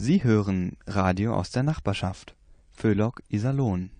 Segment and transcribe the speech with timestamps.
[0.00, 2.36] Sie hören Radio aus der Nachbarschaft.
[2.70, 3.90] Föhlock Iserlohn.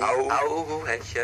[0.00, 1.22] Au, au, Hänchen.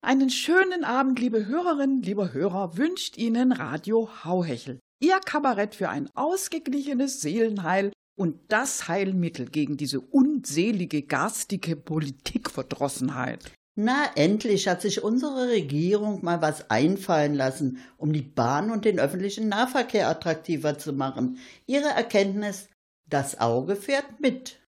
[0.00, 4.80] Einen schönen Abend, liebe Hörerinnen, lieber Hörer, wünscht Ihnen Radio Hauhechel.
[4.98, 13.52] Ihr Kabarett für ein ausgeglichenes Seelenheil und das Heilmittel gegen diese unselige, garstige Politikverdrossenheit.
[13.78, 18.98] Na, endlich hat sich unsere Regierung mal was einfallen lassen, um die Bahn und den
[18.98, 21.38] öffentlichen Nahverkehr attraktiver zu machen.
[21.66, 22.70] Ihre Erkenntnis,
[23.06, 24.65] das Auge fährt mit.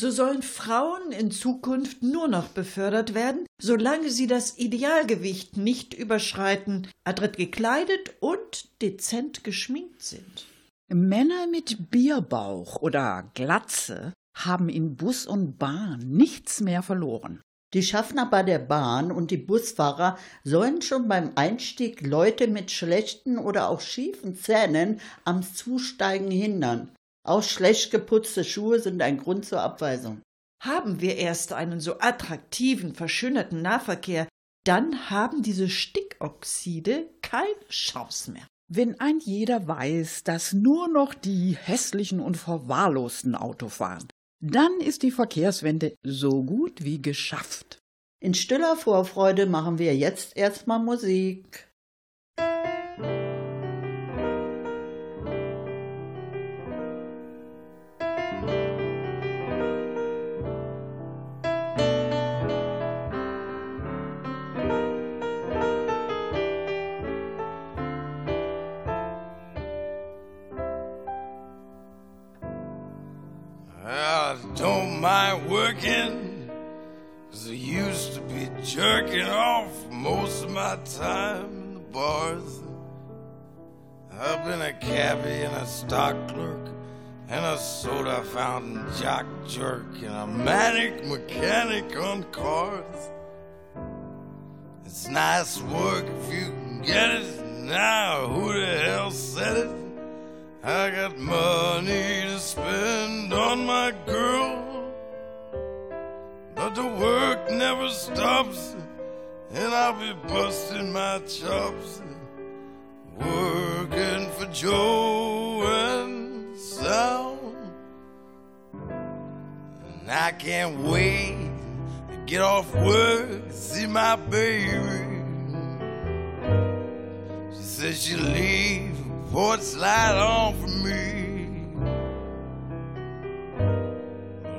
[0.00, 6.86] So sollen Frauen in Zukunft nur noch befördert werden, solange sie das Idealgewicht nicht überschreiten,
[7.02, 10.46] adrett gekleidet und dezent geschminkt sind.
[10.86, 17.40] Männer mit Bierbauch oder Glatze haben in Bus und Bahn nichts mehr verloren.
[17.74, 23.36] Die Schaffner bei der Bahn und die Busfahrer sollen schon beim Einstieg Leute mit schlechten
[23.36, 26.92] oder auch schiefen Zähnen am Zusteigen hindern.
[27.28, 30.22] Auch schlecht geputzte Schuhe sind ein Grund zur Abweisung.
[30.62, 34.26] Haben wir erst einen so attraktiven, verschönerten Nahverkehr,
[34.64, 38.46] dann haben diese Stickoxide keine Chance mehr.
[38.72, 44.08] Wenn ein jeder weiß, dass nur noch die hässlichen und verwahrlosten Auto fahren,
[44.40, 47.78] dann ist die Verkehrswende so gut wie geschafft.
[48.20, 51.67] In stiller Vorfreude machen wir jetzt erstmal Musik.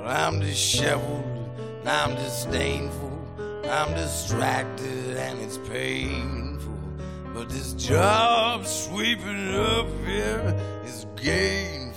[0.10, 1.24] I'm disheveled,
[1.86, 3.22] I'm disdainful,
[3.70, 6.74] I'm distracted, and it's painful.
[7.32, 11.94] But this job sweeping up here is gainfully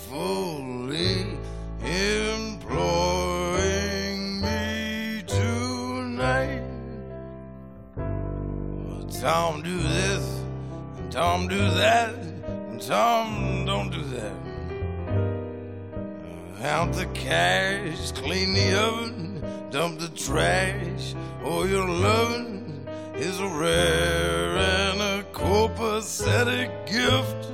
[1.80, 3.22] employing
[4.42, 6.62] me tonight.
[7.96, 10.42] Well, Tom, do this,
[10.98, 12.14] and Tom, do that.
[12.14, 14.51] And Tom, don't do that.
[16.62, 21.12] Count the cash, clean the oven, dump the trash.
[21.42, 22.86] Oh, your loving
[23.16, 27.50] is a rare and a copacetic gift.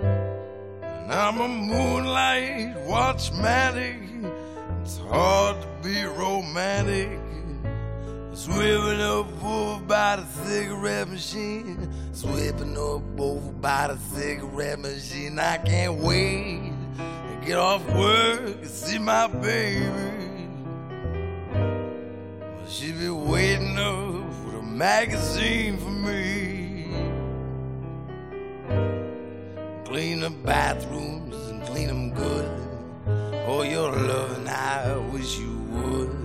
[0.00, 4.00] And I'm a moonlight watchmatic.
[4.80, 7.20] It's hard to be romantic.
[8.32, 11.92] Swimming up over by the cigarette machine.
[12.12, 15.38] Sweeping up over by the cigarette machine.
[15.38, 16.71] I can't wait
[17.44, 19.90] get off work and see my baby.
[22.68, 26.86] She be waiting up with a magazine for me.
[29.84, 32.50] Clean the bathrooms and clean them good.
[33.46, 36.22] Oh, your loving, I wish you would.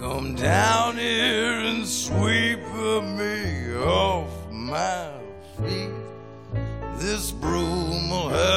[0.00, 5.12] Come down here and sweep me off my
[5.58, 5.90] feet.
[6.96, 8.51] This broom will have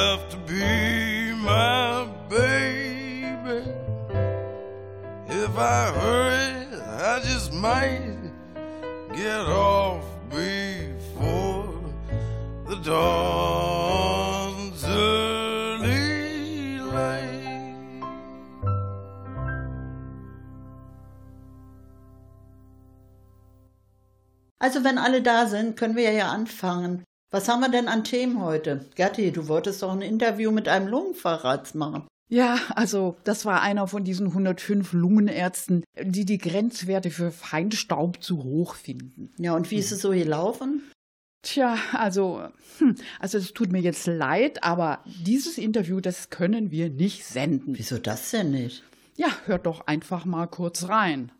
[24.76, 27.02] Also wenn alle da sind, können wir ja anfangen.
[27.30, 28.84] Was haben wir denn an Themen heute?
[28.94, 32.06] Gerti, du wolltest doch ein Interview mit einem Lungenfacharzt machen.
[32.28, 38.44] Ja, also das war einer von diesen 105 Lungenärzten, die die Grenzwerte für Feinstaub zu
[38.44, 39.32] hoch finden.
[39.38, 40.82] Ja, und wie ist es so gelaufen?
[41.40, 42.46] Tja, also,
[42.76, 47.78] hm, also es tut mir jetzt leid, aber dieses Interview, das können wir nicht senden.
[47.78, 48.82] Wieso das denn nicht?
[49.16, 51.32] Ja, hört doch einfach mal kurz rein.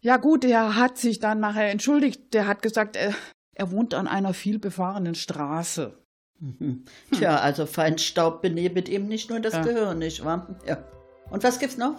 [0.00, 2.32] Ja gut, er hat sich dann nachher entschuldigt.
[2.32, 3.14] Der hat gesagt, er,
[3.54, 5.98] er wohnt an einer vielbefahrenen Straße.
[6.38, 6.84] Mhm.
[7.12, 9.62] Tja, also Feinstaub benebelt eben nicht nur das Ja.
[9.62, 10.58] Gehirn, nicht wahr?
[10.66, 10.78] Ja.
[11.30, 11.96] Und was gibt's noch?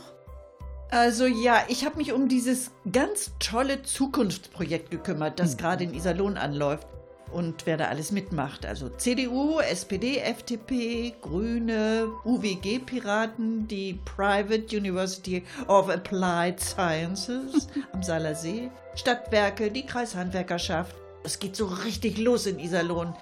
[0.90, 6.36] Also ja, ich habe mich um dieses ganz tolle Zukunftsprojekt gekümmert, das gerade in Iserlohn
[6.38, 6.86] anläuft.
[7.34, 8.66] Und wer da alles mitmacht.
[8.66, 18.70] Also CDU, SPD, FDP, Grüne, UWG-Piraten, die Private University of Applied Sciences am Saaler See,
[18.96, 20.96] Stadtwerke, die Kreishandwerkerschaft.
[21.24, 23.14] Es geht so richtig los in Iserlohn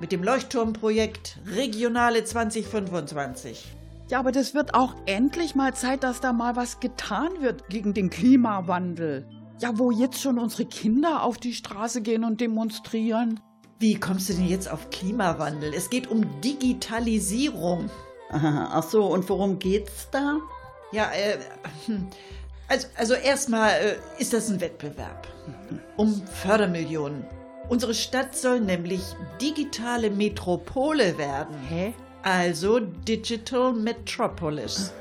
[0.00, 3.74] mit dem Leuchtturmprojekt Regionale 2025.
[4.08, 7.92] Ja, aber das wird auch endlich mal Zeit, dass da mal was getan wird gegen
[7.92, 9.28] den Klimawandel.
[9.60, 13.40] Ja, wo jetzt schon unsere Kinder auf die Straße gehen und demonstrieren.
[13.80, 15.72] Wie kommst du denn jetzt auf Klimawandel?
[15.72, 17.88] Es geht um Digitalisierung.
[18.30, 20.38] Aha, ach so, und worum geht's da?
[20.90, 21.38] Ja, äh,
[22.68, 25.28] also, also erstmal äh, ist das ein Wettbewerb
[25.96, 27.24] um Fördermillionen.
[27.68, 29.02] Unsere Stadt soll nämlich
[29.40, 31.54] digitale Metropole werden.
[31.68, 31.94] Hä?
[32.22, 34.92] Also Digital Metropolis.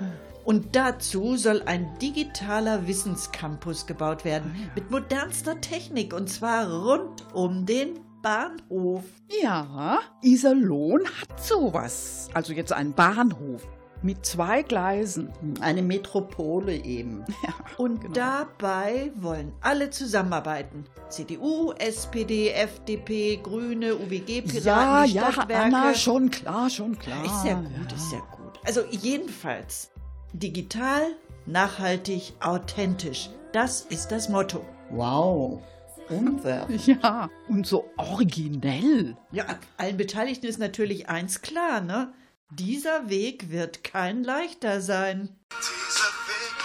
[0.44, 7.66] Und dazu soll ein digitaler Wissenscampus gebaut werden mit modernster Technik und zwar rund um
[7.66, 9.04] den Bahnhof.
[9.42, 12.30] Ja, Iserlohn hat sowas.
[12.34, 13.68] Also jetzt einen Bahnhof
[14.04, 15.30] mit zwei Gleisen.
[15.60, 17.24] Eine Metropole eben.
[17.78, 18.14] Und Genau.
[18.14, 20.86] dabei wollen alle zusammenarbeiten.
[21.10, 25.64] CDU, SPD, FDP, Grüne, UWG, Piraten, Ja, die ja, Stadtwerke.
[25.76, 27.24] Anna, schon klar, schon klar.
[27.26, 28.60] Ist ja gut, ist ja gut.
[28.66, 29.90] Also jedenfalls,
[30.34, 31.02] digital,
[31.46, 33.30] nachhaltig, authentisch.
[33.54, 34.64] Das ist das Motto.
[34.92, 35.62] Wow.
[36.10, 36.80] Umwerfen.
[37.02, 39.18] Ja, und so originell.
[39.32, 39.46] Ja,
[39.78, 42.14] allen Beteiligten ist natürlich eins klar, ne?
[42.52, 45.36] Dieser Weg wird kein leichter sein.
[45.50, 46.56] Dieser Weg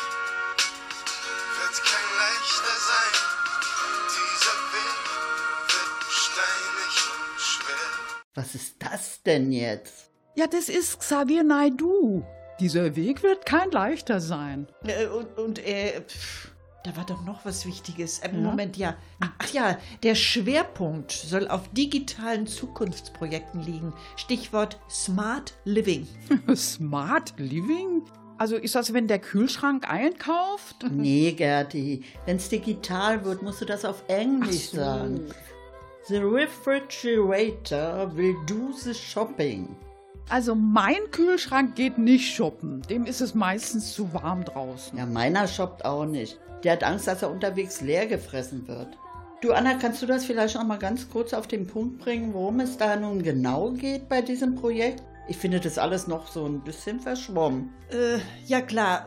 [1.58, 3.14] wird kein leichter sein.
[4.08, 5.02] Dieser Weg
[5.66, 7.88] wird steinig und schwer.
[8.34, 10.10] Was ist das denn jetzt?
[10.36, 12.22] Ja, das ist Xavier Naidu.
[12.60, 14.68] Dieser Weg wird kein leichter sein.
[14.86, 16.51] Äh, und, und äh, pff,
[16.84, 18.18] da war doch noch was Wichtiges.
[18.20, 18.38] Äh, Ja?
[18.40, 18.96] Moment, ja.
[19.38, 23.92] Ach ja, der Schwerpunkt soll auf digitalen Zukunftsprojekten liegen.
[24.16, 26.06] Stichwort Smart Living.
[26.56, 28.02] Smart Living?
[28.38, 30.76] Also ist das, wenn der Kühlschrank einkauft?
[30.90, 32.02] Nee, Gerti.
[32.26, 34.78] Wenn's digital wird, musst du das auf Englisch so.
[34.78, 35.20] sagen.
[36.08, 39.76] The refrigerator will do the shopping.
[40.28, 42.82] Also mein Kühlschrank geht nicht shoppen.
[42.82, 44.98] Dem ist es meistens zu warm draußen.
[44.98, 46.38] Ja, meiner shoppt auch nicht.
[46.64, 48.88] Der hat Angst, dass er unterwegs leer gefressen wird.
[49.40, 52.60] Du, Anna, kannst du das vielleicht noch mal ganz kurz auf den Punkt bringen, worum
[52.60, 55.02] es da nun genau geht bei diesem Projekt?
[55.28, 57.72] Ich finde das alles noch so ein bisschen verschwommen.
[57.90, 59.06] Äh, ja klar,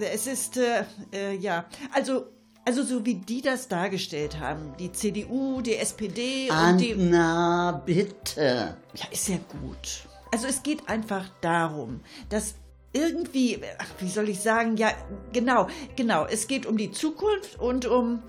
[0.00, 2.26] Äh, es ist, äh, äh, ja, also,
[2.64, 6.94] also so wie die das dargestellt haben, die CDU, die SPD und die...
[6.94, 8.76] Anna, bitte.
[8.94, 10.06] Ja, ist ja gut.
[10.32, 12.54] Also es geht einfach darum, dass
[12.92, 14.92] irgendwie, ach, wie soll ich sagen, ja,
[15.32, 18.22] genau, genau, es geht um die Zukunft und um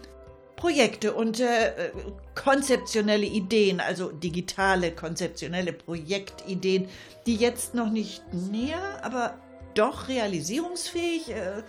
[0.55, 1.91] Projekte und äh,
[2.35, 6.87] konzeptionelle Ideen, also digitale konzeptionelle Projektideen,
[7.25, 9.39] die jetzt noch nicht näher, aber
[9.73, 11.63] doch realisierungsfähig, äh, äh,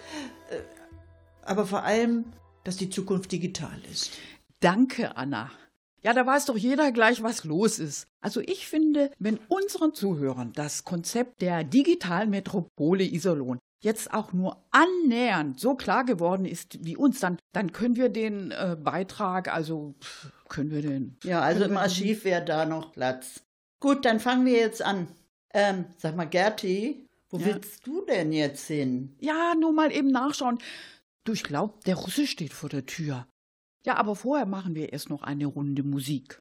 [1.42, 2.26] aber vor allem,
[2.64, 4.12] dass die Zukunft digital ist.
[4.60, 5.50] Danke, Anna.
[6.04, 8.06] Ja, da weiß doch jeder gleich, was los ist.
[8.20, 14.64] Also ich finde, wenn unseren Zuhörern das Konzept der digitalen Metropole Iserlohn jetzt auch nur
[14.70, 19.94] annähernd so klar geworden ist wie uns, dann, dann können wir den äh, Beitrag, also
[20.00, 21.16] pff, können wir den.
[21.24, 23.42] Ja, also im Archiv wäre da noch Platz.
[23.80, 25.08] Gut, dann fangen wir jetzt an.
[25.54, 27.46] Ähm, sag mal, Gerti, wo Ja.
[27.46, 29.16] willst du denn jetzt hin?
[29.20, 30.58] Ja, nur mal eben nachschauen.
[31.24, 33.26] Du, ich glaube, der Russe steht vor der Tür.
[33.84, 36.40] Ja, aber vorher machen wir erst noch eine Runde Musik.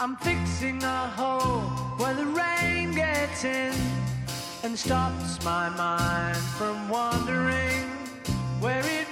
[0.00, 1.62] I'm fixing a hole
[1.96, 3.72] where the rain gets in
[4.64, 7.86] and stops my mind from wandering
[8.60, 9.11] where it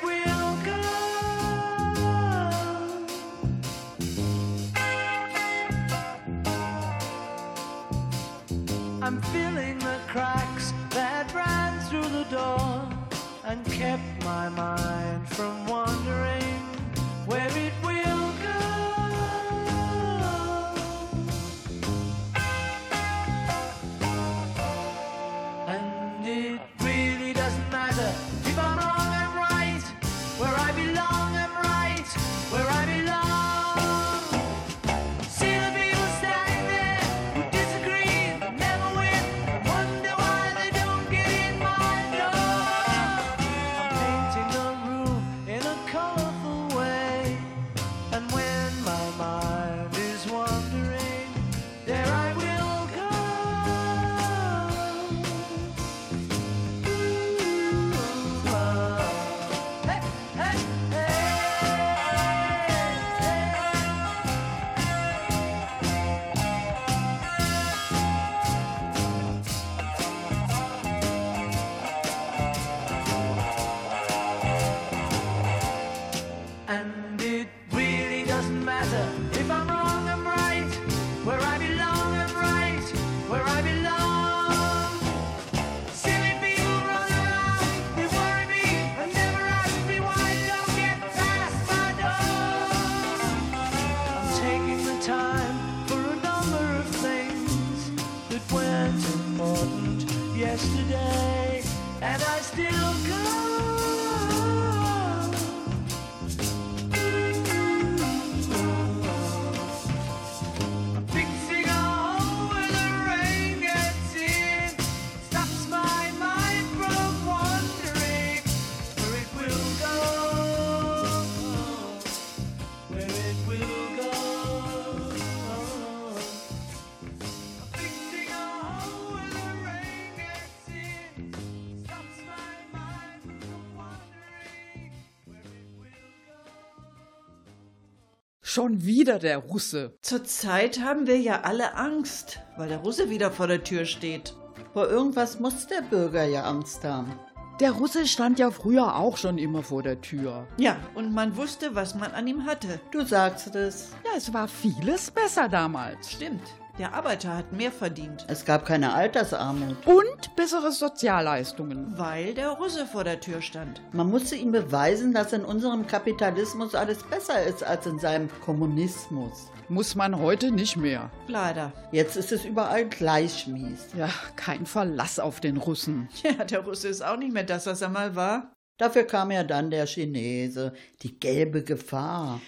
[138.53, 139.97] Schon wieder der Russe.
[140.03, 144.35] Zurzeit haben wir ja alle Angst, weil der Russe wieder vor der Tür steht.
[144.73, 147.13] Vor irgendwas muss der Bürger ja Angst haben.
[147.61, 150.49] Der Russe stand ja früher auch schon immer vor der Tür.
[150.57, 152.81] Ja, und man wusste, was man an ihm hatte.
[152.91, 153.91] Du sagst es.
[154.05, 156.11] Ja, es war vieles besser damals.
[156.11, 156.43] Stimmt,
[156.81, 159.87] der Arbeiter hat mehr verdient, Es gab keine Altersarmut.
[159.87, 161.93] Und bessere Sozialleistungen.
[161.99, 163.83] weil der Russe vor der Tür stand.
[163.93, 169.51] Man musste ihm beweisen, dass in unserem Kapitalismus alles besser ist als in seinem Kommunismus.
[169.69, 171.11] Muss man heute nicht mehr.
[171.29, 171.73] Leider.
[171.93, 173.87] Jetzt ist es überall gleich mies.
[173.97, 176.09] Ja, kein Verlass auf den Russen.
[176.23, 178.53] Ja, der Russe ist auch nicht mehr das, was er mal war.
[178.79, 180.73] Dafür kam ja dann der Chinese,
[181.03, 182.41] die gelbe Gefahr.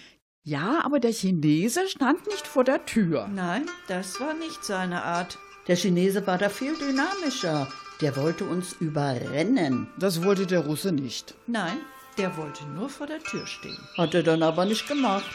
[0.45, 3.27] Ja, aber der Chinese stand nicht vor der Tür.
[3.27, 5.37] Nein, das war nicht seine Art.
[5.67, 7.71] Der Chinese war da viel dynamischer.
[8.01, 9.87] Der wollte uns überrennen.
[9.97, 11.35] Das wollte der Russe nicht.
[11.47, 11.77] Nein,
[12.17, 13.77] der wollte nur vor der Tür stehen.
[13.97, 15.33] Hat er dann aber nicht gemacht.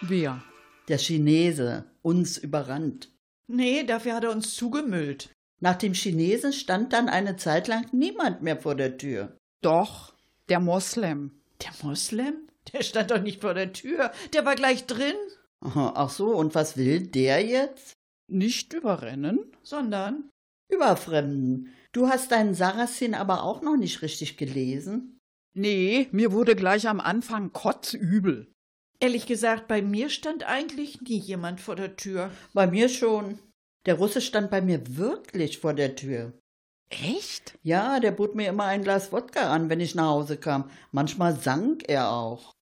[0.00, 0.42] Wer?
[0.88, 3.12] Der Chinese, uns überrannt.
[3.46, 5.30] Nee, dafür hat er uns zugemüllt.
[5.60, 9.36] Nach dem Chinesen stand dann eine Zeit lang niemand mehr vor der Tür.
[9.62, 10.14] Doch,
[10.48, 11.40] der Moslem.
[11.62, 12.47] Der Moslem?
[12.72, 14.12] Der stand doch nicht vor der Tür.
[14.32, 15.16] Der war gleich drin.
[15.60, 17.92] Ach so, und was will der jetzt?
[18.30, 19.52] Nicht überrennen?
[19.62, 20.30] Sondern.
[20.70, 21.74] Überfremden.
[21.92, 25.18] Du hast deinen Sarrazin aber auch noch nicht richtig gelesen.
[25.54, 28.52] Nee, mir wurde gleich am Anfang kotzübel.
[29.00, 32.30] Ehrlich gesagt, bei mir stand eigentlich nie jemand vor der Tür.
[32.52, 33.38] Bei mir schon.
[33.86, 36.32] Der Russe stand bei mir wirklich vor der Tür.
[36.90, 37.58] Echt?
[37.62, 40.70] Ja, der bot mir immer ein Glas Wodka an, wenn ich nach Hause kam.
[40.90, 42.52] Manchmal sang er auch.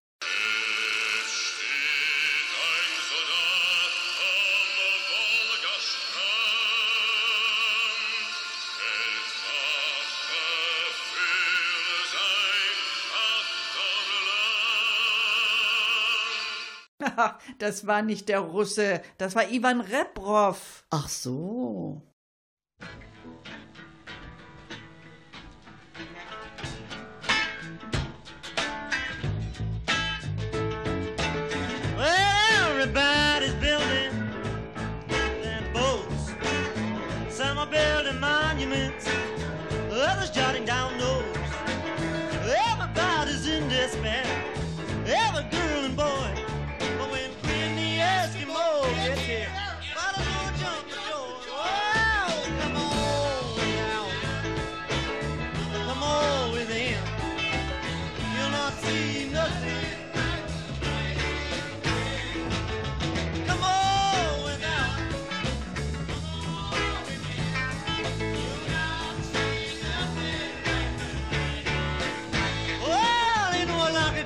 [17.58, 20.84] das war nicht der Russe, das war Ivan Reprov.
[20.90, 22.02] Ach so.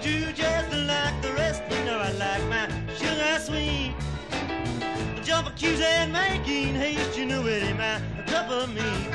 [0.01, 1.63] Jew just like the rest.
[1.71, 3.95] You know I like my sugar sweet.
[5.23, 9.09] Jump accuse and making haste, you know it ain't my cup of meat.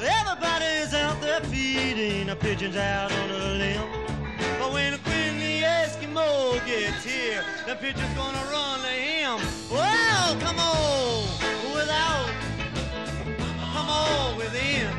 [0.00, 3.88] Everybody's out there feeding the pigeons out on a limb.
[4.58, 9.38] But when the queen the Eskimo gets here, the pigeon's gonna run to him.
[9.70, 11.28] Well, come on,
[11.72, 12.28] without,
[13.72, 14.90] come on within,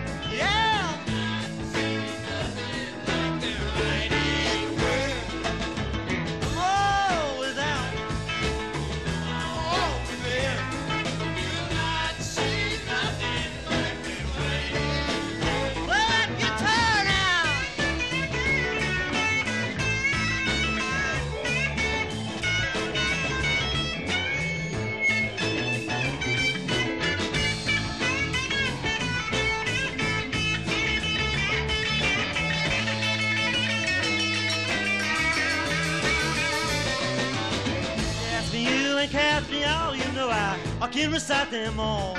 [40.85, 42.13] I, can recite them all.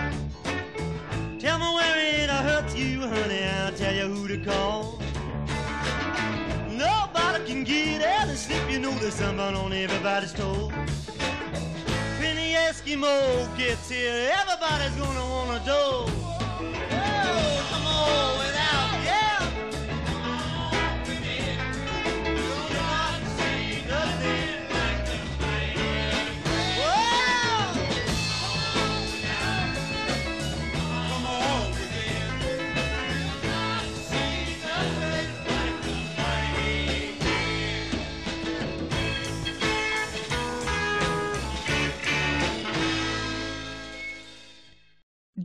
[1.38, 5.00] Tell me where it hurts you, honey, I'll tell you who to call.
[6.68, 10.72] Nobody can get out and sleep, you know there's somebody on everybody's toe.
[12.18, 16.25] When the Eskimo gets here, everybody's gonna wanna do.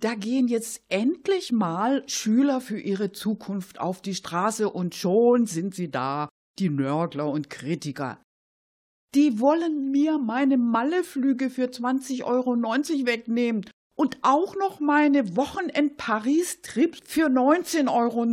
[0.01, 5.75] Da gehen jetzt endlich mal Schüler für ihre Zukunft auf die Straße und schon sind
[5.75, 6.27] sie da,
[6.57, 8.19] die Nörgler und Kritiker.
[9.13, 17.27] Die wollen mir meine Malleflüge für 20,90 Euro wegnehmen und auch noch meine Wochenend-Paris-Trips für
[17.27, 18.25] 19,90 Euro.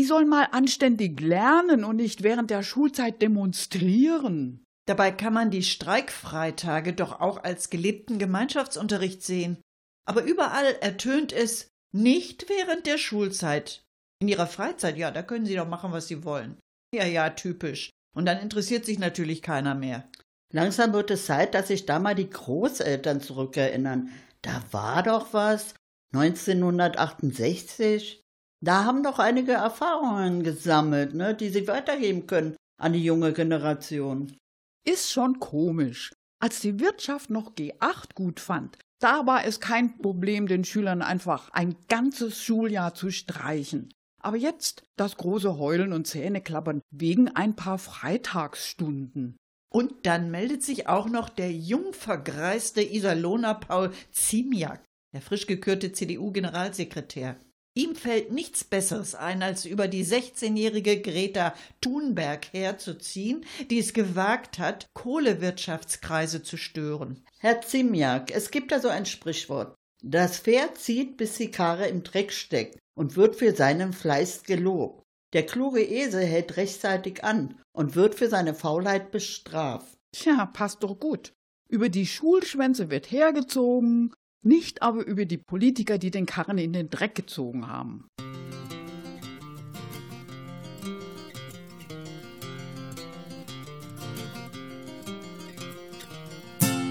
[0.00, 4.64] Die sollen mal anständig lernen und nicht während der Schulzeit demonstrieren.
[4.88, 9.58] Dabei kann man die Streikfreitage doch auch als gelebten Gemeinschaftsunterricht sehen.
[10.06, 13.82] Aber überall ertönt es nicht während der Schulzeit.
[14.20, 16.58] In ihrer Freizeit, ja, da können sie doch machen, was sie wollen.
[16.94, 17.90] Ja, ja, typisch.
[18.16, 20.08] Und dann interessiert sich natürlich keiner mehr.
[20.52, 24.10] Langsam wird es Zeit, dass sich da mal die Großeltern zurückerinnern.
[24.42, 25.74] Da war doch was.
[26.12, 28.20] 1968.
[28.62, 34.36] Da haben doch einige Erfahrungen gesammelt, ne, die sie weitergeben können an die junge Generation.
[34.84, 36.12] Ist schon komisch.
[36.42, 41.50] Als die Wirtschaft noch G8 gut fand, da war es kein Problem, den Schülern einfach
[41.50, 43.92] ein ganzes Schuljahr zu streichen.
[44.22, 49.36] Aber jetzt das große Heulen und Zähneklappern wegen ein paar Freitagsstunden.
[49.72, 54.84] Und dann meldet sich auch noch der jung vergreiste Iserlohner Paul Ziemiak,
[55.14, 57.36] der frisch gekürte CDU-Generalsekretär.
[57.80, 64.58] Ihm fällt nichts Besseres ein, als über die 16-jährige Greta Thunberg herzuziehen, die es gewagt
[64.58, 67.24] hat, Kohlewirtschaftskreise zu stören.
[67.38, 69.74] Herr Ziemiak, es gibt da so ein Sprichwort.
[70.02, 75.02] Das Pferd zieht, bis die Karre im Dreck steckt und wird für seinen Fleiß gelobt.
[75.32, 79.96] Der kluge Esel hält rechtzeitig an und wird für seine Faulheit bestraft.
[80.12, 81.32] Tja, passt doch gut.
[81.70, 84.12] Über die Schulschwänze wird hergezogen,
[84.42, 88.10] nicht aber über die Politiker, die den Karren in den Dreck gezogen haben.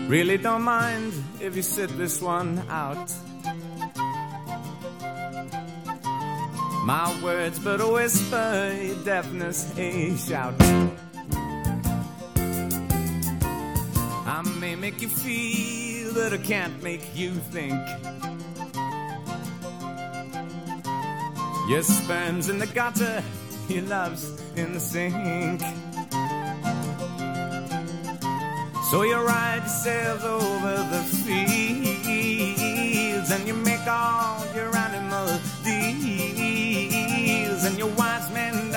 [0.09, 3.11] Really don't mind if you sit this one out.
[6.83, 10.55] My words but a whisper, your deafness a shout.
[14.25, 17.73] I may make you feel, but I can't make you think.
[21.69, 23.23] Your sperm's in the gutter,
[23.67, 25.61] your love's in the sink.
[28.89, 35.27] So you ride yourselves over the fields and you make all your animal
[35.63, 38.68] deals and your wise men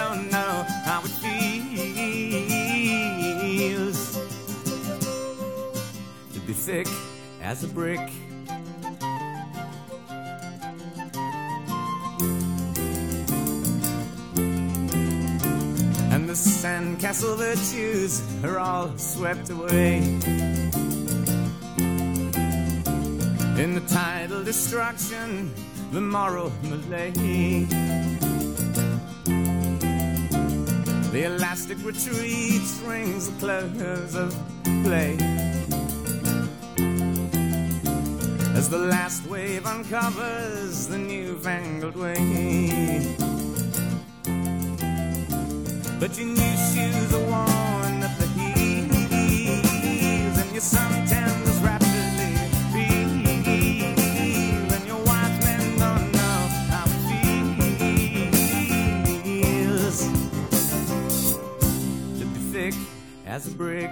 [7.53, 8.01] as a brick.
[16.11, 19.99] And the sandcastle virtues are all swept away.
[23.63, 25.53] In the tidal destruction,
[25.93, 27.69] the moral malaise.
[31.13, 34.35] The elastic retreat rings the close of
[34.85, 35.32] play.
[38.63, 43.17] As the last wave uncovers the newfangled way.
[45.99, 48.95] But your new shoes are worn at the heels,
[50.39, 52.37] and your suntan is rapidly
[52.73, 53.11] feel,
[54.77, 57.01] and your wise men don't know how it
[59.27, 59.99] feels
[62.17, 62.75] to be thick
[63.27, 63.92] as a brick.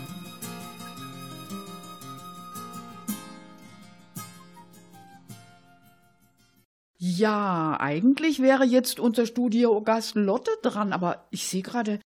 [7.21, 11.99] Ja, eigentlich wäre jetzt unser Studiogast Lotte dran, aber ich sehe gerade,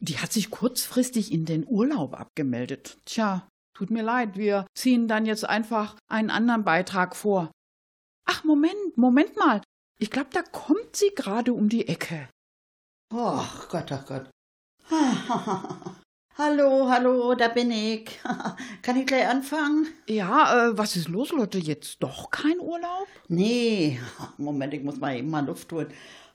[0.00, 2.98] die hat sich kurzfristig in den Urlaub abgemeldet.
[3.06, 7.50] Tja, tut mir leid, wir ziehen dann jetzt einfach einen anderen Beitrag vor.
[8.26, 9.62] Ach, Moment, Moment mal.
[9.98, 12.28] Ich glaube, da kommt sie gerade um die Ecke.
[13.14, 14.30] Oh Gott, oh Gott.
[16.36, 18.18] hallo, hallo, da bin ich.
[18.82, 19.86] Kann ich gleich anfangen?
[20.08, 21.58] Ja, äh, was ist los, Lotte?
[21.58, 23.06] Jetzt doch kein Urlaub?
[23.28, 24.00] Nee,
[24.38, 25.92] Moment, ich muss mal eben mal Luft holen.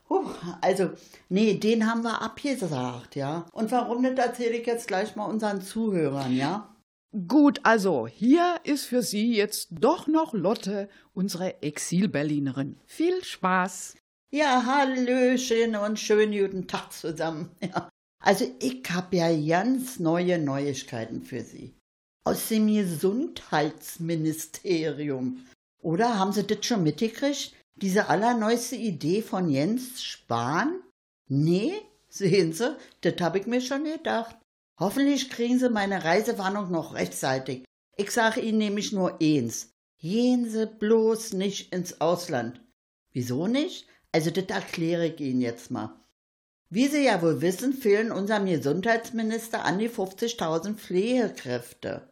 [0.08, 0.28] Huh,
[0.60, 0.90] also,
[1.28, 3.46] nee, den haben wir abgesagt, ja.
[3.52, 6.72] Und warum nicht, erzähle ich jetzt gleich mal unseren Zuhörern, ja.
[7.26, 12.78] Gut, also, hier ist für Sie jetzt doch noch Lotte, unsere Exil-Berlinerin.
[12.86, 13.96] Viel Spaß!
[14.30, 17.50] Ja, hallöchen und schönen guten Tag zusammen.
[17.60, 17.88] Ja.
[18.26, 21.76] Also, ich hab ja ganz neue Neuigkeiten für Sie.
[22.24, 25.46] Aus dem Gesundheitsministerium.
[25.80, 27.52] Oder haben Sie das schon mitgekriegt?
[27.76, 30.80] Diese allerneueste Idee von Jens Spahn?
[31.28, 31.74] Nee,
[32.08, 34.36] sehen Sie, das hab ich mir schon gedacht.
[34.80, 37.64] Hoffentlich kriegen Sie meine Reisewarnung noch rechtzeitig.
[37.96, 39.70] Ich sage Ihnen nämlich nur eins.
[40.00, 42.60] Gehen Sie bloß nicht ins Ausland.
[43.12, 43.86] Wieso nicht?
[44.10, 45.94] Also das erkläre ich Ihnen jetzt mal.
[46.76, 52.06] Wie Sie ja wohl wissen, fehlen unserem Gesundheitsminister an die 50.000 Pflegekräfte.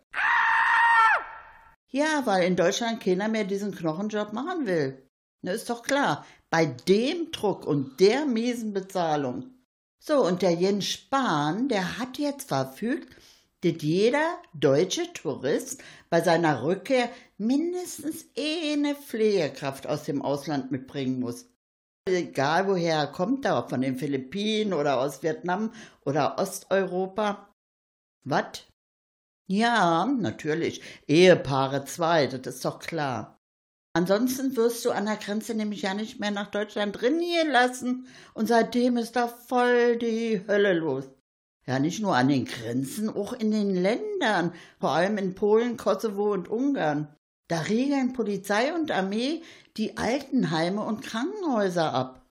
[1.90, 5.06] Ja, weil in Deutschland keiner mehr diesen Knochenjob machen will.
[5.42, 6.24] Na, ist doch klar.
[6.48, 9.50] Bei dem Druck und der miesen Bezahlung.
[9.98, 13.14] So, und der Jens Spahn, der hat jetzt verfügt,
[13.60, 21.50] dass jeder deutsche Tourist bei seiner Rückkehr mindestens eine Pflegekraft aus dem Ausland mitbringen muss.
[22.06, 25.72] Egal woher er kommt, da, von den Philippinen oder aus Vietnam
[26.04, 27.48] oder Osteuropa.
[28.24, 28.66] Was?
[29.46, 30.82] Ja, natürlich.
[31.06, 33.38] Ehepaare zwei, das ist doch klar.
[33.94, 38.06] Ansonsten wirst du an der Grenze nämlich ja nicht mehr nach Deutschland trainieren lassen.
[38.34, 41.08] Und seitdem ist da voll die Hölle los.
[41.66, 46.32] Ja, nicht nur an den Grenzen, auch in den Ländern, vor allem in Polen, Kosovo
[46.32, 47.16] und Ungarn.
[47.48, 49.42] Da regeln Polizei und Armee
[49.76, 52.22] die Altenheime und Krankenhäuser ab.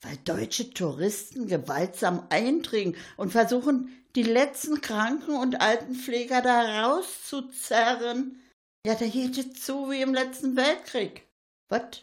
[0.00, 8.42] Weil deutsche Touristen gewaltsam eindringen und versuchen, die letzten Kranken- und Altenpfleger da rauszuzerren.
[8.84, 11.28] Ja, da geht es zu wie im letzten Weltkrieg.
[11.68, 12.02] Was?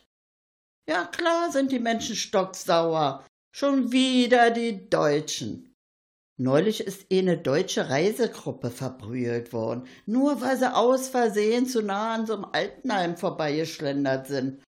[0.88, 3.26] Ja, klar sind die Menschen stocksauer.
[3.52, 5.69] Schon wieder die Deutschen.
[6.41, 12.25] Neulich ist eine deutsche Reisegruppe verbrüht worden, nur weil sie aus Versehen zu nah an
[12.25, 14.63] so einem Altenheim vorbeigeschlendert sind.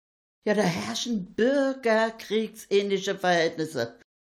[0.45, 3.97] Ja, da herrschen bürgerkriegsähnliche Verhältnisse.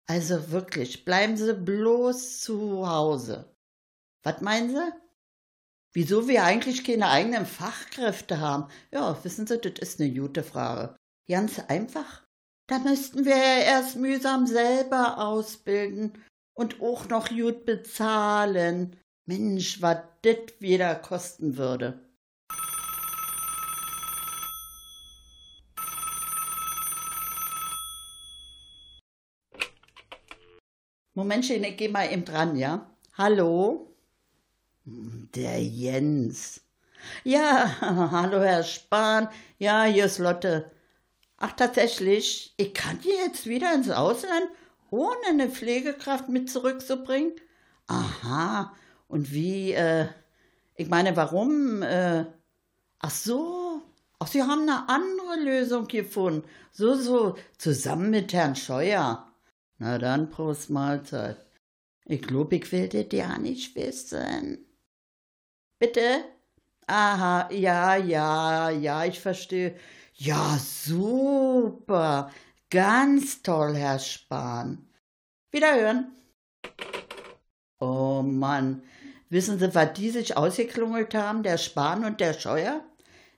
[0.09, 3.55] Also wirklich, bleiben Sie bloß zu Hause.
[4.23, 4.91] Was meinen Sie?
[5.93, 8.67] Wieso wir eigentlich keine eigenen Fachkräfte haben?
[8.91, 10.97] Ja, wissen Sie, das ist eine gute Frage.
[11.29, 12.27] Ganz einfach.
[12.67, 16.21] Da müssten wir ja erst mühsam selber ausbilden
[16.53, 18.97] und auch noch gut bezahlen.
[19.25, 21.99] Mensch, was das wieder kosten würde.
[31.13, 32.89] Momentchen, ich gehe mal eben dran, ja?
[33.17, 33.93] Hallo?
[34.85, 36.61] Der Jens.
[37.23, 37.75] Ja,
[38.11, 39.27] hallo Herr Spahn.
[39.59, 40.71] Ja, hier ist Lotte.
[41.37, 44.47] Ach, tatsächlich, ich kann hier jetzt wieder ins Ausland?
[44.91, 47.33] Ohne eine Pflegekraft mit zurückzubringen?
[47.87, 48.75] Aha,
[49.07, 50.07] und wie, äh,
[50.75, 52.25] ich meine, warum, äh,
[52.99, 53.81] ach so,
[54.19, 56.47] ach, Sie haben eine andere Lösung gefunden.
[56.71, 59.27] So, so, zusammen mit Herrn Scheuer.
[59.79, 61.43] Na dann, Prost Mahlzeit.
[62.05, 64.65] Ich glaube, ich will das ja nicht wissen.
[65.79, 66.23] Bitte?
[66.87, 69.75] Aha, ja, ja, ja, ich verstehe.
[70.15, 72.31] Ja, super.
[72.71, 74.87] Ganz toll, Herr Spahn.
[75.51, 76.15] Wiederhören.
[77.81, 78.81] Oh Mann,
[79.27, 82.81] wissen Sie, was die sich ausgeklungelt haben, der Spahn und der Scheuer?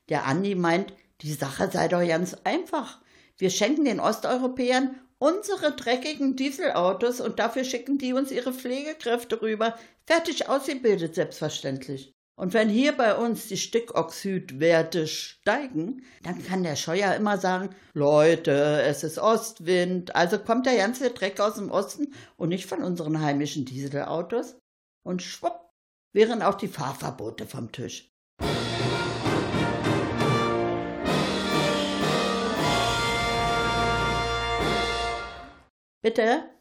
[0.07, 3.01] Der Andi meint, die Sache sei doch ganz einfach.
[3.39, 9.79] Wir schenken den Osteuropäern unsere dreckigen Dieselautos und dafür schicken die uns ihre Pflegekräfte rüber.
[10.05, 12.12] Fertig ausgebildet, selbstverständlich.
[12.35, 18.81] Und wenn hier bei uns die Stickoxidwerte steigen, dann kann der Scheuer immer sagen, Leute,
[18.81, 23.21] es ist Ostwind, also kommt der ganze Dreck aus dem Osten und nicht von unseren
[23.21, 24.57] heimischen Dieselautos.
[25.05, 25.69] Und schwupp,
[26.11, 28.09] wären auch die Fahrverbote vom Tisch.
[36.01, 36.52] Bitte?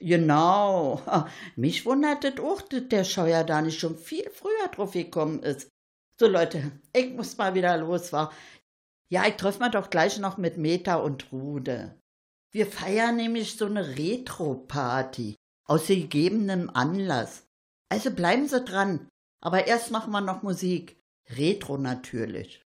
[0.00, 1.02] Genau.
[1.56, 5.68] Mich wundert es auch, dass der Scheuer da nicht schon viel früher drauf gekommen ist.
[6.18, 8.32] So Leute, ich muss mal wieder los, war.
[9.08, 12.00] Ja, ich treffe mal doch gleich noch mit Meta und Rude.
[12.50, 17.46] Wir feiern nämlich so eine Retro-Party aus gegebenem Anlass.
[17.88, 19.08] Also bleiben Sie dran.
[19.40, 20.96] Aber erst machen wir noch Musik.
[21.28, 22.63] Retro natürlich.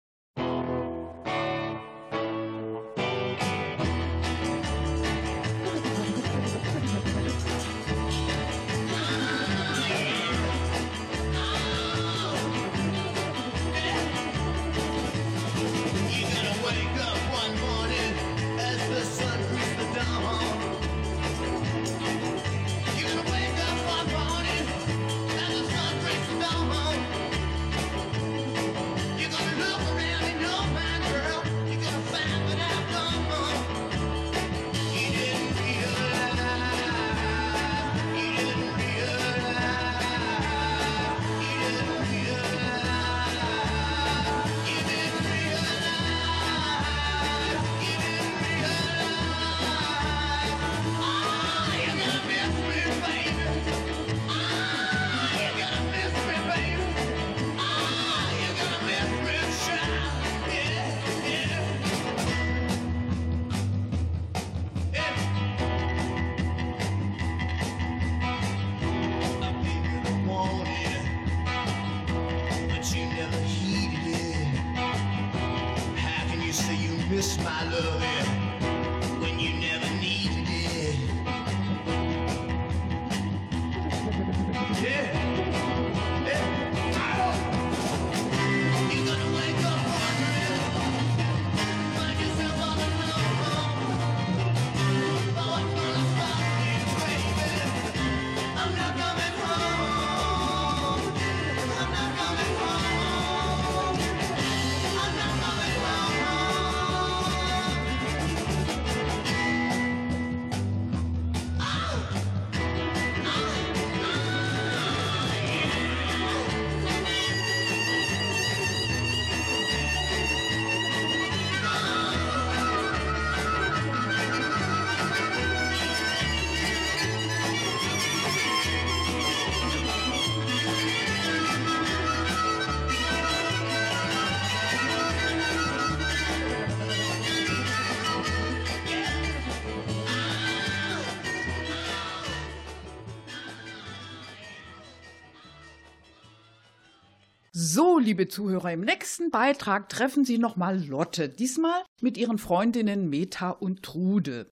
[147.75, 153.49] So, liebe Zuhörer, im nächsten Beitrag treffen Sie nochmal Lotte, diesmal mit ihren Freundinnen Meta
[153.49, 154.49] und Trude.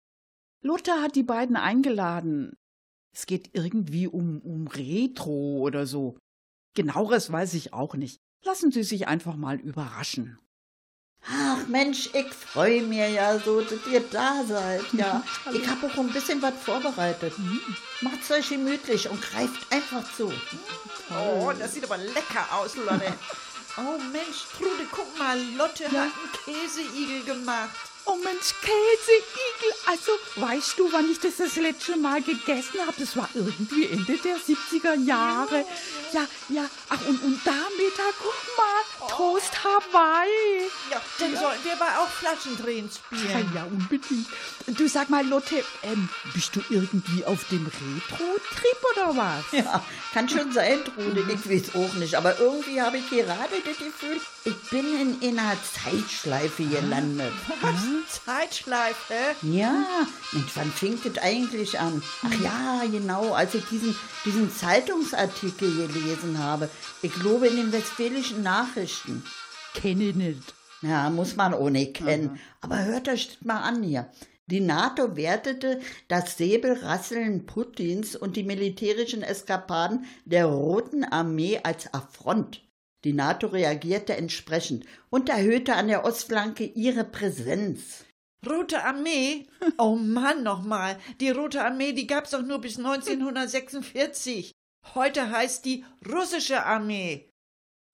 [0.62, 2.52] Lotte hat die beiden eingeladen.
[3.16, 6.18] Es geht irgendwie um, um Retro oder so.
[6.76, 8.20] Genaueres weiß ich auch nicht.
[8.44, 10.38] Lassen Sie sich einfach mal überraschen.
[11.30, 14.84] Ach Mensch, ich freue mir ja so, dass ihr da seid.
[14.92, 17.34] Ja, ich habe auch ein bisschen was vorbereitet.
[18.02, 20.32] Macht's euch gemütlich und greift einfach zu.
[21.10, 23.14] Oh, das sieht aber lecker aus, Lotte.
[23.76, 26.12] Oh Mensch, Trude, guck mal, Lotte hat einen
[26.46, 27.72] Käseigel gemacht.
[28.06, 29.74] Oh Mensch, Käseigel.
[29.88, 32.94] Also, weißt du, wann ich das das letzte Mal gegessen habe?
[33.00, 35.66] Das war irgendwie Ende der 70er Jahre.
[36.12, 36.70] Ja, ja.
[36.90, 40.70] Ach, und, und damit, da, guck mal, Toast Hawaii.
[40.92, 43.52] Ja, dann sollten wir aber auch Flaschendrehen Ja, spielen.
[43.56, 44.28] ja, unbedingt.
[44.68, 49.44] Du sag mal, Lotte, ähm, bist du irgendwie auf dem Retro-Trip oder was?
[49.52, 52.16] Ja, kann schon sein, Trude, ich weiß auch nicht.
[52.16, 57.34] Aber irgendwie habe ich gerade das Gefühl, ich bin in einer Zeitschleife gelandet.
[57.62, 58.24] Was?
[58.26, 59.14] Zeitschleife?
[59.42, 59.86] Ja,
[60.32, 62.02] Mensch, wann fängt das eigentlich an?
[62.24, 66.70] Ach ja, genau, als ich diesen, diesen Zeitungsartikel gelesen habe.
[67.02, 68.93] Ich glaube in den Westfälischen Nachrichten.
[69.74, 70.54] Kenne ich nicht.
[70.82, 72.40] Ja, muss man auch nicht kennen.
[72.62, 74.10] Aber hört euch das mal an hier.
[74.48, 75.80] Die NATO wertete
[76.10, 82.62] das Säbelrasseln Putins und die militärischen Eskapaden der Roten Armee als Affront.
[83.06, 88.06] Die NATO reagierte entsprechend und erhöhte an der Ostflanke ihre Präsenz.
[88.46, 89.48] Rote Armee?
[89.78, 91.00] Oh Mann, nochmal.
[91.22, 94.52] Die Rote Armee, die gab's doch nur bis 1946.
[94.94, 97.30] Heute heißt die russische Armee.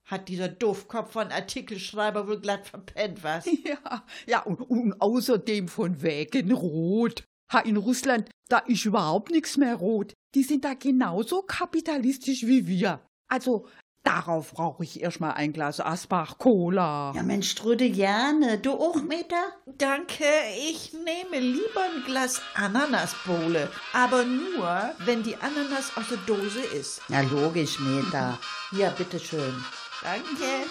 [0.10, 3.46] Hat dieser Doofkopf von Artikelschreiber wohl glatt verpennt, was?
[3.64, 7.24] Ja, ja, und, und außerdem von wegen Rot.
[7.54, 10.14] Ha, in Russland, da ist überhaupt nichts mehr rot.
[10.36, 13.02] Die sind da genauso kapitalistisch wie wir.
[13.28, 13.68] Also,
[14.04, 17.14] darauf brauche ich erstmal ein Glas Asbach-Cola.
[17.16, 18.58] Ja, Mensch, Trude, gerne.
[18.58, 19.54] Du auch, Meta?
[19.66, 20.26] Danke,
[20.72, 23.70] ich nehme lieber ein Glas Ananasbowle.
[23.94, 27.02] Aber nur, wenn die Ananas aus der Dose ist.
[27.10, 28.40] Ja, logisch, Meta.
[28.72, 29.54] Hier, bitteschön.
[30.02, 30.70] Danke.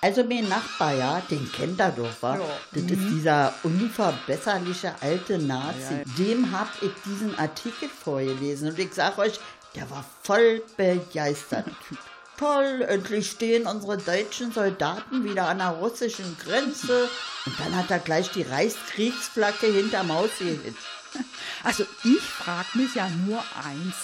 [0.00, 2.36] Also mein Nachbar, ja, den kennt er doch, wa?
[2.36, 2.44] Ja.
[2.72, 6.04] Das ist dieser unverbesserliche alte Nazi.
[6.16, 9.40] Dem hab ich diesen Artikel vorgelesen und ich sag euch,
[9.74, 11.66] der war voll begeistert.
[12.38, 17.08] Toll, endlich stehen unsere deutschen Soldaten wieder an der russischen Grenze.
[17.44, 20.78] Und dann hat er gleich die Reichskriegsflagge hinterm Haus gehitzt.
[21.64, 23.96] Also, ich frag mich ja nur eins.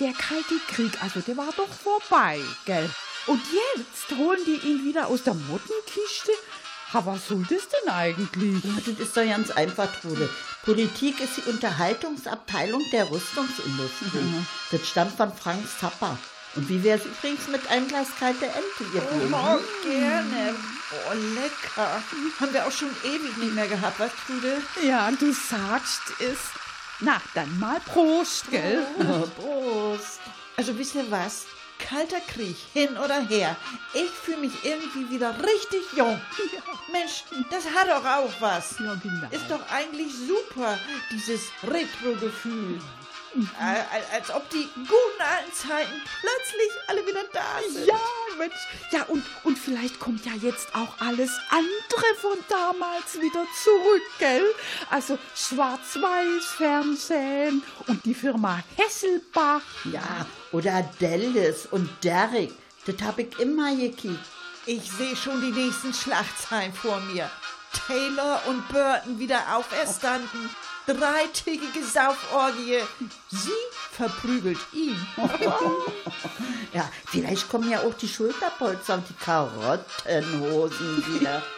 [0.00, 2.88] Der Kalte Krieg, also der war doch vorbei, gell?
[3.26, 3.40] Und
[3.76, 6.32] jetzt holen die ihn wieder aus der Mottenkiste?
[6.92, 8.64] Ha, was soll das denn eigentlich?
[8.64, 10.28] Ja, das ist doch ganz einfach, Trude.
[10.64, 14.44] Politik ist die Unterhaltungsabteilung der Rüstungsindustrie.
[14.70, 16.18] Das stammt von Frank Zappa.
[16.54, 19.32] Und wie wäre es übrigens mit einem Glas kalte Ente, ihr Blöden?
[19.32, 20.54] Oh, gerne.
[20.92, 22.02] Oh, lecker.
[22.40, 24.60] Haben wir auch schon ewig nicht mehr gehabt, was, Trude?
[24.86, 26.38] Ja, du sagst es.
[27.00, 28.86] Na, dann mal Prost, gell?
[29.36, 30.20] Prost.
[30.56, 31.46] Also wisst ihr was?
[31.82, 33.56] Kalter Krieg, hin oder her.
[33.92, 36.20] Ich fühle mich irgendwie wieder richtig jung.
[36.92, 38.78] Mensch, das hat doch auch was.
[38.78, 39.28] Ja, genau.
[39.30, 40.78] Ist doch eigentlich super,
[41.10, 42.80] dieses Retro-Gefühl.
[43.58, 47.86] Al- Als ob die guten alten Zeiten plötzlich alle wieder da sind.
[47.86, 47.98] Ja,
[48.38, 48.54] Mensch.
[48.90, 54.54] Ja, und, und vielleicht kommt ja jetzt auch alles andere von damals wieder zurück, gell?
[54.90, 59.62] Also Schwarz-Weiß-Fernsehen und die Firma Hesselbach.
[59.84, 62.52] Ja, oder Dallas und Derrick.
[62.84, 64.18] Das hab ich immer gekickt.
[64.66, 67.28] Ich sehe schon die nächsten Schlachtzeilen vor mir.
[67.86, 70.50] Taylor und Burton wieder auferstanden.
[70.86, 72.78] Dreitägige Sauforgie.
[73.28, 73.50] Sie
[73.92, 74.96] verprügelt ihn.
[76.74, 81.42] Ja, vielleicht kommen ja auch die Schulterpolster und die Karottenhosen wieder.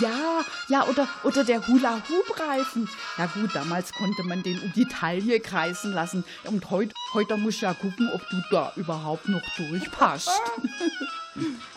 [0.00, 2.88] Ja, ja, oder, oder der Hula-Hoop-Reifen.
[3.18, 6.24] Ja gut, damals konnte man den um die Taille kreisen lassen.
[6.44, 10.30] Und heute heute musst du ja gucken, ob du da überhaupt noch durchpasst.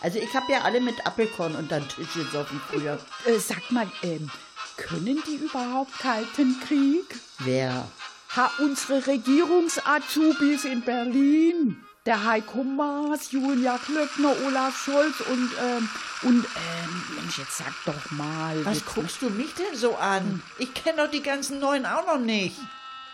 [0.02, 2.98] Also ich hab ja alle mit Apfelkorn unter den Tisch gesoffen früher.
[3.26, 4.30] äh, sag mal, ähm,
[4.76, 7.16] können die überhaupt kalten Krieg?
[7.40, 7.88] Wer?
[8.36, 11.84] Ha, unsere Regierungsazubis in Berlin.
[12.06, 15.88] Der Heiko Maas, Julia Klöckner, Olaf Scholz und, ähm,
[16.22, 18.64] und, ähm, Mensch, jetzt sag doch mal.
[18.64, 20.42] Was guckst du mich denn so an?
[20.58, 22.56] Ich kenne doch die ganzen neuen auch noch nicht.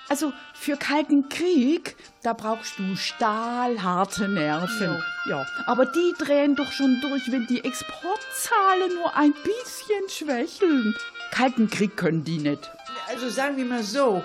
[0.09, 5.03] Also, für kalten Krieg, da brauchst du stahlharte Nerven.
[5.27, 10.95] Ja, aber die drehen doch schon durch, wenn die Exportzahlen nur ein bisschen schwächeln.
[11.31, 12.71] Kalten Krieg können die nicht.
[13.09, 14.23] Also sagen wir mal so,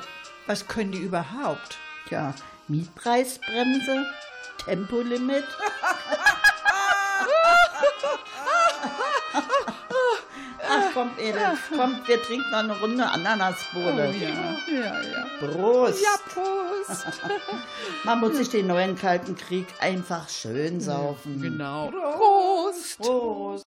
[0.47, 1.77] was können die überhaupt?
[2.07, 2.33] Tja,
[2.67, 4.05] Mietpreisbremse,
[4.65, 5.45] Tempolimit.
[10.69, 14.13] Ach komm, Edith, komm, wir trinken noch eine Runde Ananasbowle.
[14.13, 15.25] Oh, Ja, ja.
[15.39, 16.01] Prost.
[16.01, 17.05] Ja, Prost.
[18.03, 21.41] Man muss sich den neuen Kalten Krieg einfach schön saufen.
[21.41, 21.89] Genau.
[21.91, 22.99] Prost.
[22.99, 23.65] Prost.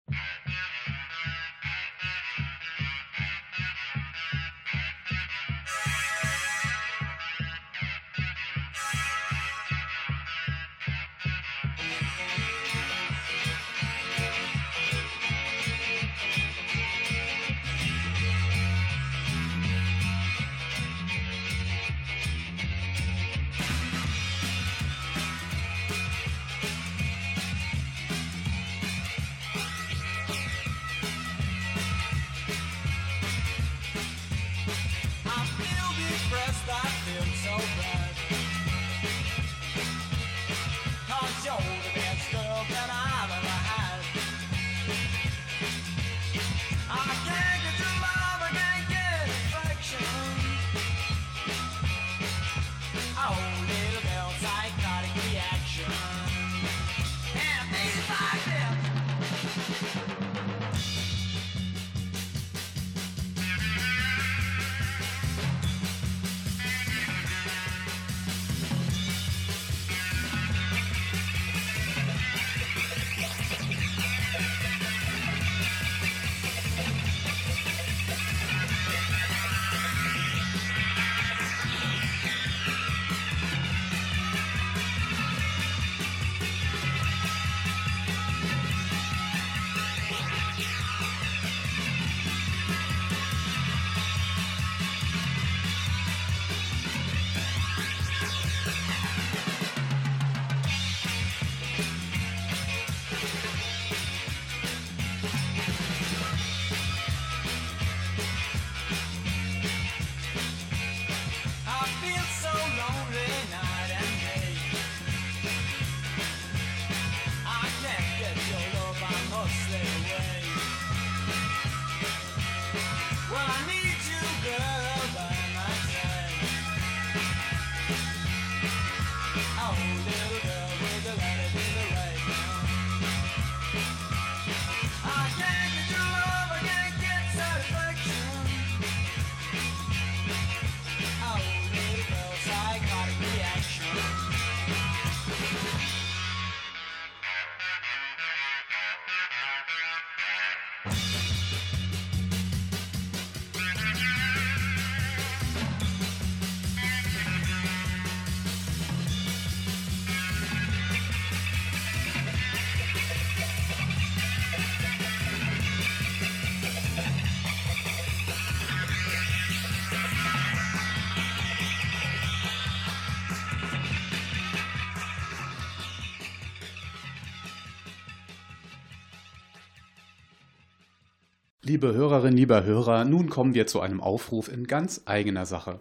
[181.71, 185.79] Liebe Hörerinnen, lieber Hörer, nun kommen wir zu einem Aufruf in ganz eigener Sache.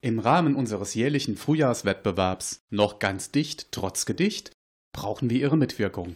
[0.00, 4.52] Im Rahmen unseres jährlichen Frühjahrswettbewerbs Noch ganz dicht, trotz Gedicht
[4.94, 6.14] brauchen wir Ihre Mitwirkung.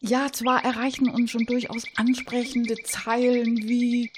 [0.00, 4.10] Ja, zwar erreichen uns schon durchaus ansprechende Zeilen wie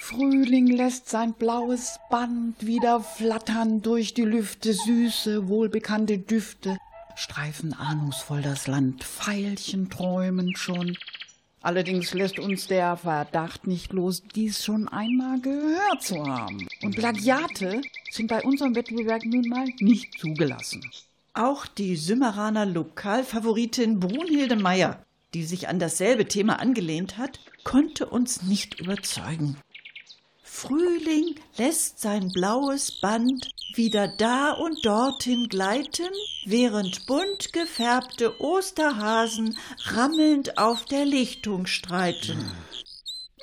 [0.00, 6.78] Frühling lässt sein blaues Band wieder flattern durch die Lüfte, süße, wohlbekannte Düfte
[7.16, 10.96] streifen ahnungsvoll das Land, Veilchen träumen schon.
[11.66, 16.68] Allerdings lässt uns der Verdacht nicht los, dies schon einmal gehört zu haben.
[16.80, 20.88] Und Plagiate sind bei unserem Wettbewerb nun mal nicht zugelassen.
[21.34, 25.04] Auch die Sümmeraner Lokalfavoritin Brunhilde Meyer,
[25.34, 29.56] die sich an dasselbe Thema angelehnt hat, konnte uns nicht überzeugen.
[30.56, 36.08] Frühling lässt sein blaues Band wieder da und dorthin gleiten,
[36.46, 42.50] während bunt gefärbte Osterhasen rammelnd auf der Lichtung streiten.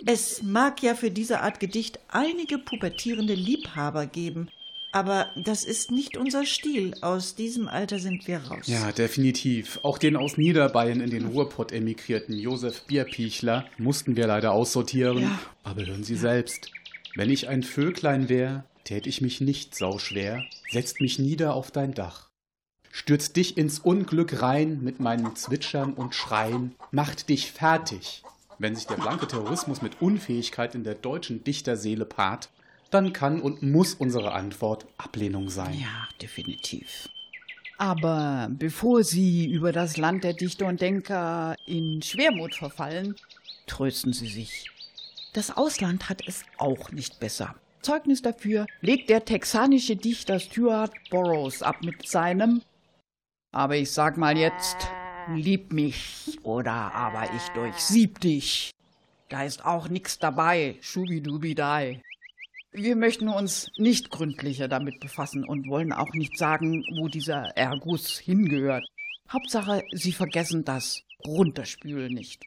[0.08, 4.50] Es mag ja für diese Art Gedicht einige pubertierende Liebhaber geben,
[4.92, 6.96] aber das ist nicht unser Stil.
[7.02, 8.66] Aus diesem Alter sind wir raus.
[8.66, 9.80] Ja, definitiv.
[9.84, 15.22] Auch den aus Niederbayern in den Ruhrpott emigrierten Josef Bierpichler mussten wir leider aussortieren.
[15.22, 15.40] Ja.
[15.64, 16.72] Aber hören Sie selbst.
[17.16, 21.94] Wenn ich ein Vöglein wär, tät ich mich nicht sauschwer, setzt mich nieder auf dein
[21.94, 22.30] Dach.
[22.92, 28.24] Stürzt dich ins Unglück rein mit meinem Zwitschern und Schreien, macht dich fertig.
[28.58, 32.50] Wenn sich der blanke Terrorismus mit Unfähigkeit in der deutschen Dichterseele paart,
[32.90, 35.74] dann kann und muss unsere Antwort Ablehnung sein.
[35.80, 37.10] Ja, definitiv.
[37.78, 43.16] Aber bevor Sie über das Land der Dichter und Denker in Schwermut verfallen,
[43.68, 44.73] trösten Sie sich.
[45.34, 47.56] Das Ausland hat es auch nicht besser.
[47.82, 52.62] Zeugnis dafür legt der texanische Dichter Stuart Burroughs ab mit seinem
[53.52, 54.78] Aber ich sag mal jetzt,
[55.30, 58.72] lieb mich oder aber ich durchsieb dich.
[59.30, 62.02] Da ist auch nix dabei, schubidubidei.
[62.72, 68.20] Wir möchten uns nicht gründlicher damit befassen und wollen auch nicht sagen, wo dieser Erguss
[68.20, 68.86] hingehört.
[69.32, 72.44] Hauptsache, Sie vergessen das Runterspülen nicht.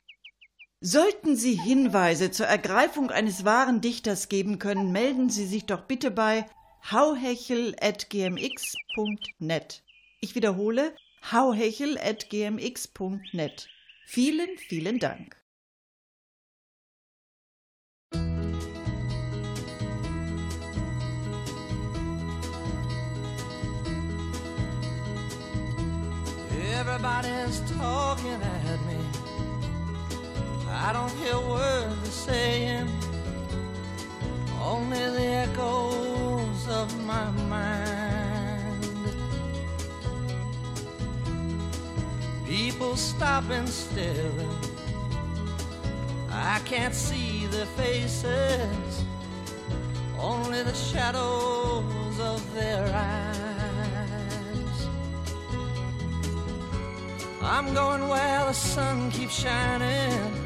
[0.88, 6.12] Sollten Sie Hinweise zur Ergreifung eines wahren Dichters geben können, melden Sie sich doch bitte
[6.12, 6.46] bei
[6.92, 9.82] hauhechel.gmx.net.
[10.20, 10.94] Ich wiederhole,
[11.32, 13.68] hauhechel.gmx.net.
[14.04, 15.36] Vielen, vielen Dank.
[26.78, 28.85] Everybody's talking at.
[30.78, 32.88] I don't hear words they're saying,
[34.62, 38.84] only the echoes of my mind.
[42.46, 44.48] People stopping still.
[46.30, 49.04] I can't see their faces,
[50.18, 53.36] only the shadows of their eyes.
[57.42, 60.45] I'm going where the sun keeps shining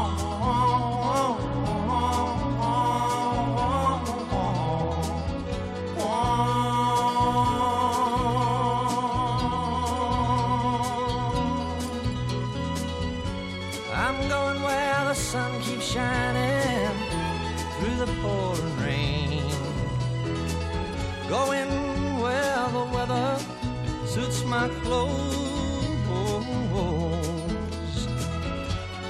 [24.51, 25.17] my clothes.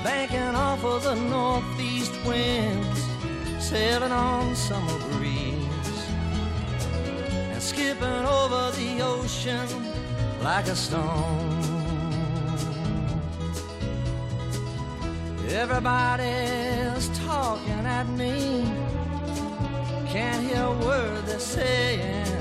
[0.04, 3.02] Banking off of the northeast winds,
[3.58, 6.00] sailing on summer breeze,
[7.54, 9.68] and skipping over the ocean
[10.44, 11.58] like a stone.
[15.50, 18.64] Everybody's talking at me.
[20.08, 22.41] Can't hear a word they're saying.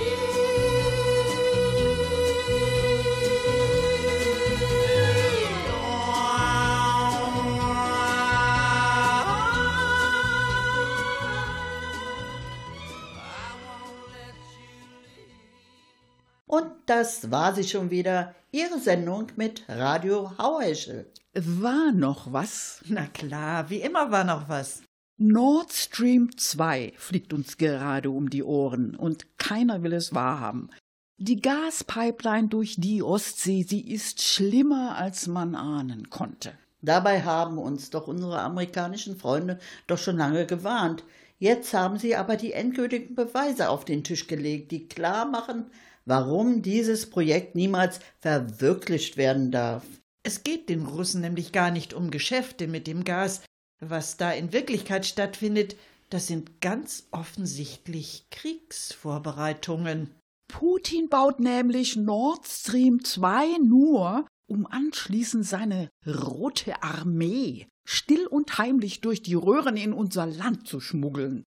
[16.85, 21.09] Das war sie schon wieder, Ihre Sendung mit Radio Hauheschel.
[21.33, 22.81] War noch was?
[22.85, 24.83] Na klar, wie immer war noch was.
[25.17, 30.69] Nord Stream 2 fliegt uns gerade um die Ohren und keiner will es wahrhaben.
[31.17, 36.53] Die Gaspipeline durch die Ostsee, sie ist schlimmer, als man ahnen konnte.
[36.81, 41.03] Dabei haben uns doch unsere amerikanischen Freunde doch schon lange gewarnt.
[41.37, 45.67] Jetzt haben sie aber die endgültigen Beweise auf den Tisch gelegt, die klar machen,
[46.05, 49.83] warum dieses Projekt niemals verwirklicht werden darf.
[50.23, 53.41] Es geht den Russen nämlich gar nicht um Geschäfte mit dem Gas.
[53.79, 55.75] Was da in Wirklichkeit stattfindet,
[56.09, 60.13] das sind ganz offensichtlich Kriegsvorbereitungen.
[60.47, 69.01] Putin baut nämlich Nord Stream 2 nur, um anschließend seine Rote Armee still und heimlich
[69.01, 71.43] durch die Röhren in unser Land zu schmuggeln.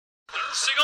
[0.54, 0.81] Sekund,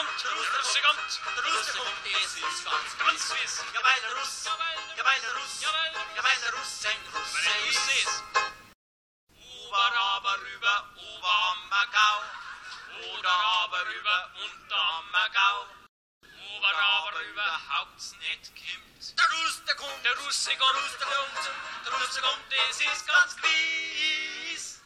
[16.67, 19.15] Ober, aber überhaupt nicht kimmt.
[19.17, 21.51] Der Russ, der kommt, der Russe kommt, der kommt,
[21.85, 24.81] der Russe kommt, es ist ganz gewiss.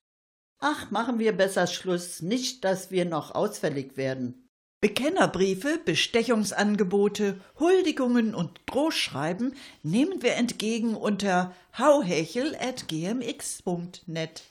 [0.60, 4.48] Ach, machen wir besser Schluss, nicht, dass wir noch ausfällig werden.
[4.82, 14.51] Bekennerbriefe, Bestechungsangebote, Huldigungen und Drohschreiben nehmen wir entgegen unter hauhechel.gmx.net.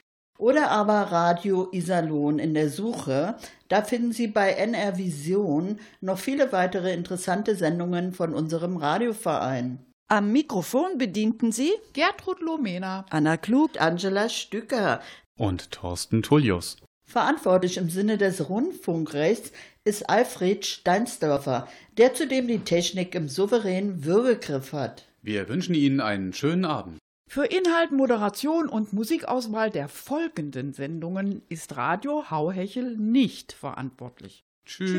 [0.41, 3.35] Oder aber Radio Iserlohn in der Suche.
[3.67, 9.77] Da finden Sie bei NR Vision noch viele weitere interessante Sendungen von unserem Radioverein.
[10.07, 15.01] Am Mikrofon bedienten Sie Gertrud Lomena, Anna Klug, Angela Stücker.
[15.37, 16.77] Und Thorsten Tullius.
[17.05, 19.51] Verantwortlich im Sinne des Rundfunkrechts
[19.83, 21.67] ist Alfred Steinsdörfer,
[21.99, 25.05] der zudem die Technik im souveränen Würgegriff hat.
[25.21, 26.97] Wir wünschen Ihnen einen schönen Abend.
[27.33, 34.43] Für Inhalt, Moderation und Musikauswahl der folgenden Sendungen ist Radio Hauhechel nicht verantwortlich.
[34.65, 34.89] Tschüss.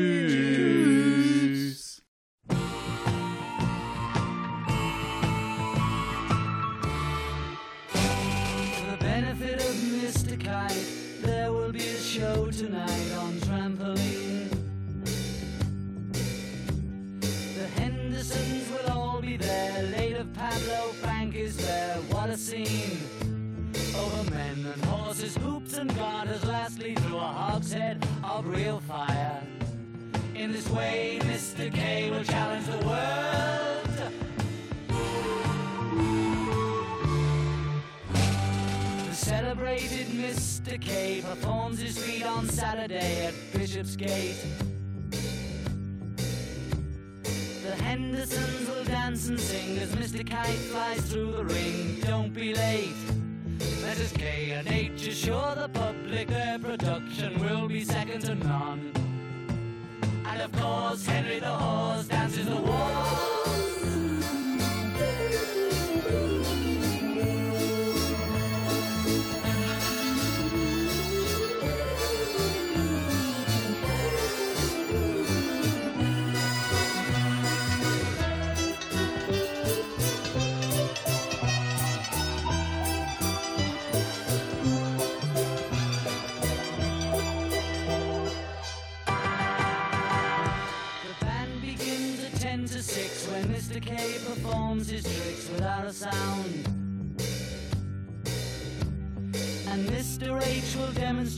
[2.47, 2.57] For
[8.89, 10.35] the benefit of Mr.
[10.35, 10.73] Kite,
[11.21, 14.49] there will be a show tonight on trampoline.
[17.21, 19.83] The Hendersons will all be there.
[19.91, 20.92] Later, Pablo
[22.33, 22.97] a scene!
[23.95, 26.43] Over men and horses, hoops and garters.
[26.43, 29.43] Lastly, through a hogshead of real fire.
[30.33, 31.71] In this way, Mr.
[31.71, 34.13] K will challenge the world.
[39.07, 40.81] The celebrated Mr.
[40.81, 44.72] K performs his feat on Saturday at Bishopsgate.
[47.63, 50.29] The Hendersons will dance and sing as Mr.
[50.29, 51.97] Kite flies through the ring.
[52.01, 52.93] Don't be late.
[53.81, 54.11] Messrs.
[54.11, 58.91] K and H assure the public their production will be second to none.
[60.25, 63.42] And of course, Henry the Horse dances the waltz.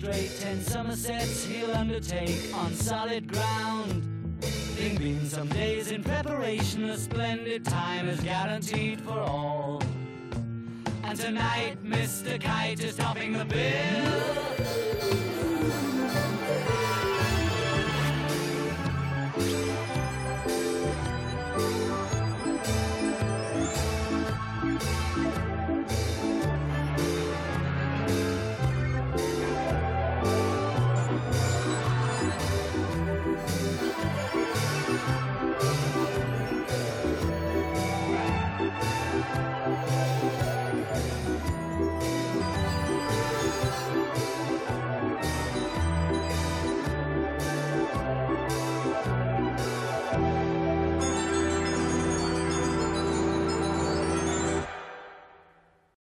[0.05, 4.03] Demonstrate 10 Somersets he'll undertake on solid ground.
[4.75, 9.81] There've been some days in preparation, a splendid time is guaranteed for all.
[11.03, 12.39] And tonight, Mr.
[12.39, 14.84] Kite is topping the bill.